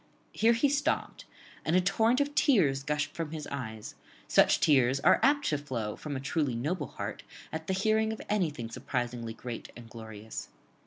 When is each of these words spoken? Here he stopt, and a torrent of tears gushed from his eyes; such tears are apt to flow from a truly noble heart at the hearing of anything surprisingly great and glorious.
Here 0.31 0.53
he 0.53 0.67
stopt, 0.67 1.25
and 1.63 1.75
a 1.75 1.79
torrent 1.79 2.19
of 2.19 2.33
tears 2.33 2.81
gushed 2.81 3.13
from 3.13 3.29
his 3.29 3.45
eyes; 3.51 3.93
such 4.27 4.59
tears 4.59 4.99
are 5.01 5.19
apt 5.21 5.45
to 5.49 5.59
flow 5.59 5.95
from 5.95 6.15
a 6.15 6.19
truly 6.19 6.55
noble 6.55 6.87
heart 6.87 7.21
at 7.53 7.67
the 7.67 7.73
hearing 7.73 8.11
of 8.11 8.19
anything 8.27 8.71
surprisingly 8.71 9.35
great 9.35 9.71
and 9.77 9.87
glorious. 9.91 10.47